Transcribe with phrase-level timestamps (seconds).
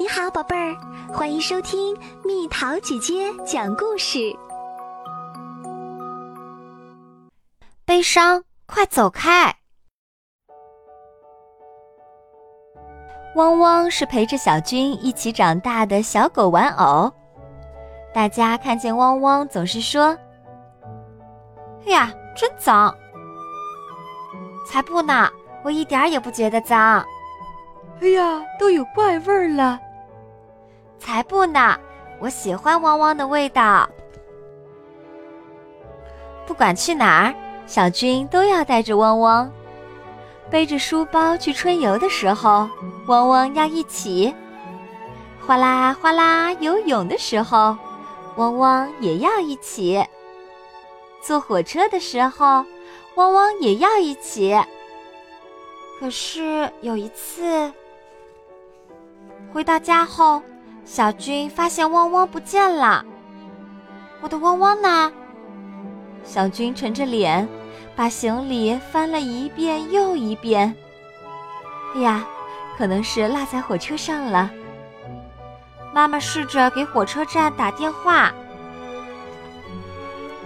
[0.00, 0.76] 你好，宝贝儿，
[1.12, 1.92] 欢迎收听
[2.24, 4.32] 蜜桃姐姐讲故事。
[7.84, 9.52] 悲伤，快走开！
[13.34, 17.12] 汪汪是陪着小军一起长大的小狗玩偶，
[18.14, 20.16] 大家看见汪汪总是说
[21.84, 22.96] ：“哎呀，真脏！”
[24.64, 25.28] 才不呢，
[25.64, 27.04] 我一点也不觉得脏。
[28.00, 29.80] 哎呀，都有怪味儿了。
[30.98, 31.78] 才不呢！
[32.20, 33.88] 我喜欢汪汪的味道。
[36.46, 37.34] 不管去哪儿，
[37.66, 39.50] 小军都要带着汪汪。
[40.50, 42.68] 背着书包去春游的时候，
[43.06, 44.34] 汪汪要一起；
[45.46, 47.76] 哗啦哗啦游泳的时候，
[48.36, 50.02] 汪汪也要一起；
[51.22, 52.64] 坐火车的时候，
[53.16, 54.58] 汪汪也要一起。
[56.00, 57.72] 可是有一次，
[59.52, 60.42] 回到家后。
[60.88, 63.04] 小军发现汪汪不见了，
[64.22, 65.12] 我的汪汪呢？
[66.24, 67.46] 小军沉着脸，
[67.94, 70.74] 把行李翻了一遍又一遍。
[71.94, 72.26] 哎呀，
[72.78, 74.50] 可能是落在火车上了。
[75.92, 78.32] 妈妈试着给火车站打电话。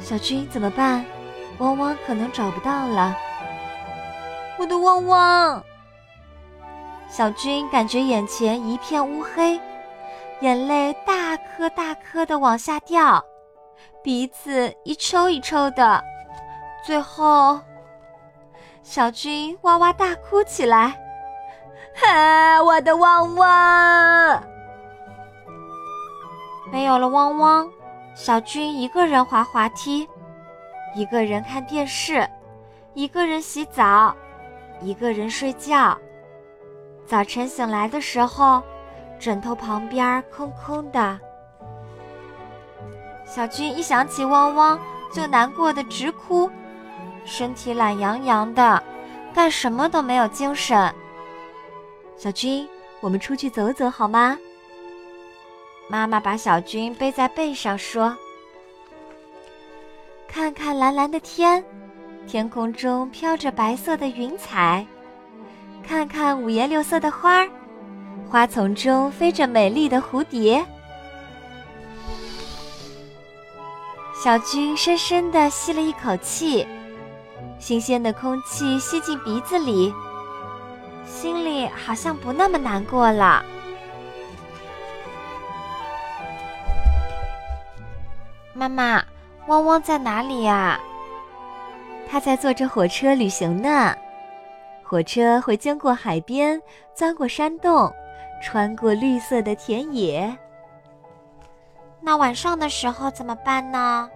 [0.00, 1.04] 小军怎么办？
[1.58, 3.16] 汪汪可能找不到了。
[4.58, 5.62] 我的汪汪！
[7.08, 9.58] 小军感觉眼前一片乌黑。
[10.42, 13.24] 眼泪大颗大颗的往下掉，
[14.02, 16.02] 鼻子一抽一抽的，
[16.84, 17.60] 最后，
[18.82, 21.00] 小军哇哇大哭起来。
[22.04, 24.42] 啊， 我的汪汪！
[26.72, 27.70] 没有了汪汪，
[28.16, 30.08] 小军一个人滑滑梯，
[30.96, 32.28] 一个人看电视，
[32.94, 34.12] 一个人洗澡，
[34.80, 35.96] 一个人睡觉。
[37.06, 38.60] 早晨醒来的时候。
[39.22, 41.16] 枕头旁边空空的，
[43.24, 44.76] 小军一想起汪汪
[45.12, 46.50] 就难过的直哭，
[47.24, 48.82] 身体懒洋洋的，
[49.32, 50.92] 干什么都没有精神。
[52.16, 52.68] 小军，
[53.00, 54.36] 我们出去走走好吗？
[55.88, 58.16] 妈妈把小军背在背上说
[60.26, 61.64] ：“看看蓝蓝的天，
[62.26, 64.84] 天空中飘着白色的云彩，
[65.80, 67.48] 看看五颜六色的花儿。”
[68.32, 70.64] 花丛中飞着美丽的蝴蝶，
[74.14, 76.66] 小军深深地吸了一口气，
[77.58, 79.92] 新鲜的空气吸进鼻子里，
[81.04, 83.44] 心里好像不那么难过了。
[88.54, 89.04] 妈妈，
[89.46, 90.80] 汪汪在哪里呀？
[92.10, 93.94] 他在坐着火车旅行呢。
[94.82, 96.58] 火车会经过海边，
[96.94, 97.92] 钻过山洞。
[98.42, 100.36] 穿过绿色的田野，
[102.00, 104.10] 那晚上的时候怎么办呢？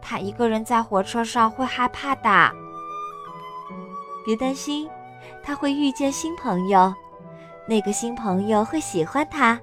[0.00, 2.50] 他一个人在火车上会害怕的。
[4.24, 4.88] 别担心，
[5.42, 6.92] 他会遇见新朋友，
[7.68, 9.60] 那个新朋友会喜欢他，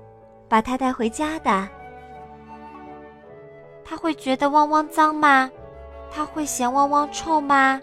[0.48, 1.68] 把他带回家的。
[3.84, 5.50] 他会觉得汪汪脏吗？
[6.12, 7.82] 他会嫌汪汪臭吗？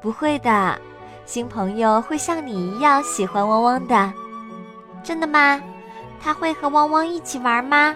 [0.00, 0.78] 不会的，
[1.26, 4.12] 新朋友会像你一样喜欢汪汪的。
[5.04, 5.60] 真的吗？
[6.20, 7.94] 他会和汪汪一起玩吗？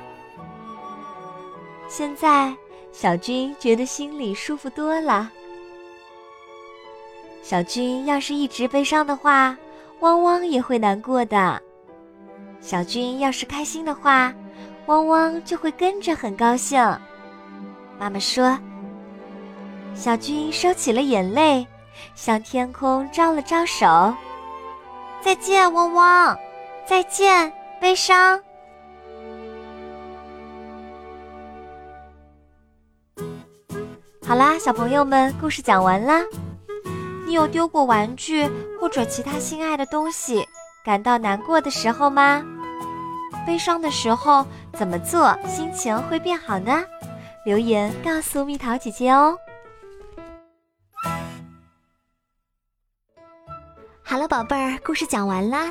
[1.88, 2.54] 现在，
[2.92, 5.30] 小军觉得心里舒服多了。
[7.42, 9.56] 小军要是一直悲伤的话，
[10.00, 11.60] 汪汪也会难过的。
[12.60, 14.34] 小军要是开心的话，
[14.86, 16.78] 汪汪就会跟着很高兴。
[17.98, 18.58] 妈妈说，
[19.94, 21.66] 小军收起了眼泪，
[22.14, 24.14] 向天空招了招手，
[25.22, 26.38] 再见，汪汪。
[26.88, 28.42] 再见，悲伤。
[34.26, 36.22] 好啦，小朋友们，故事讲完啦。
[37.26, 38.48] 你有丢过玩具
[38.80, 40.48] 或者其他心爱的东西，
[40.82, 42.42] 感到难过的时候吗？
[43.46, 46.82] 悲伤的时候怎么做，心情会变好呢？
[47.44, 49.36] 留言告诉蜜桃姐姐哦。
[54.02, 55.70] 好了，宝贝儿，故事讲完啦。